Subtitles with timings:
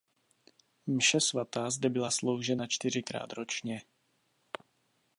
[0.87, 3.81] Mše svatá zde byla sloužena čtyřikrát ročně.